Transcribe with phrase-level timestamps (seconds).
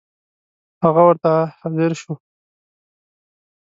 [0.83, 2.13] هغه ورته حاضر شو.